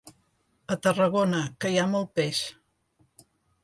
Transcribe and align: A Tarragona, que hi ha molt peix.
A 0.75 0.77
Tarragona, 0.85 1.43
que 1.59 1.73
hi 1.75 1.79
ha 1.83 1.87
molt 1.95 2.13
peix. 2.21 2.45